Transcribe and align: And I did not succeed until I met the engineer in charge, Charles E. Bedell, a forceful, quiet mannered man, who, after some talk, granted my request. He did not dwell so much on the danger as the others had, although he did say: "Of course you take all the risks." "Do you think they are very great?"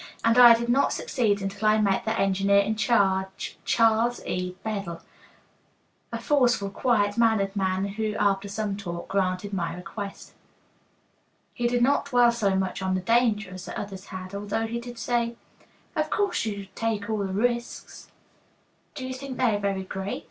And 0.25 0.35
I 0.39 0.55
did 0.55 0.67
not 0.67 0.91
succeed 0.91 1.43
until 1.43 1.67
I 1.67 1.79
met 1.79 2.05
the 2.05 2.19
engineer 2.19 2.57
in 2.61 2.75
charge, 2.75 3.59
Charles 3.65 4.19
E. 4.25 4.55
Bedell, 4.63 5.03
a 6.11 6.17
forceful, 6.19 6.71
quiet 6.71 7.19
mannered 7.19 7.55
man, 7.55 7.85
who, 7.85 8.15
after 8.15 8.47
some 8.49 8.75
talk, 8.75 9.09
granted 9.09 9.53
my 9.53 9.75
request. 9.75 10.33
He 11.53 11.67
did 11.67 11.83
not 11.83 12.05
dwell 12.05 12.31
so 12.31 12.55
much 12.55 12.81
on 12.81 12.95
the 12.95 13.01
danger 13.01 13.51
as 13.53 13.65
the 13.65 13.79
others 13.79 14.05
had, 14.05 14.33
although 14.33 14.65
he 14.65 14.79
did 14.79 14.97
say: 14.97 15.35
"Of 15.95 16.09
course 16.09 16.45
you 16.45 16.65
take 16.73 17.07
all 17.07 17.19
the 17.19 17.25
risks." 17.31 18.09
"Do 18.95 19.05
you 19.05 19.13
think 19.13 19.37
they 19.37 19.55
are 19.55 19.59
very 19.59 19.83
great?" 19.83 20.19